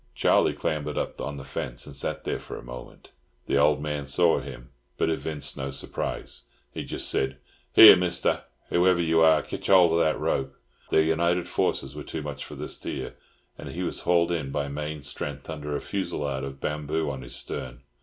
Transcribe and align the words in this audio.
Charlie 0.15 0.53
clambered 0.55 0.97
up 0.97 1.21
on 1.21 1.37
the 1.37 1.43
fence 1.43 1.85
and 1.85 1.93
sat 1.93 2.23
there 2.23 2.39
for 2.39 2.57
a 2.57 2.63
moment. 2.63 3.11
The 3.45 3.59
old 3.59 3.79
man 3.83 4.07
saw 4.07 4.39
him, 4.39 4.71
but 4.97 5.11
evinced 5.11 5.55
no 5.57 5.69
surprise. 5.69 6.45
He 6.71 6.83
just 6.83 7.07
said, 7.07 7.37
"Here, 7.71 7.95
Mister 7.95 8.41
Who 8.69 8.87
ever 8.87 8.99
you 8.99 9.21
are, 9.21 9.43
kitch 9.43 9.67
hold 9.67 9.91
of 9.93 9.99
that 9.99 10.19
rope." 10.19 10.55
Their 10.89 11.03
united 11.03 11.47
forces 11.47 11.95
were 11.95 12.01
too 12.03 12.23
much 12.23 12.43
for 12.43 12.55
the 12.55 12.67
steer, 12.67 13.13
and 13.59 13.69
he 13.69 13.83
was 13.83 13.99
hauled 13.99 14.31
in 14.31 14.51
by 14.51 14.69
main 14.69 15.03
strength 15.03 15.47
under 15.51 15.75
a 15.75 15.79
fusillade 15.79 16.43
of 16.43 16.59
bamboo 16.59 17.07
on 17.11 17.21
his 17.21 17.35
stern. 17.35 17.81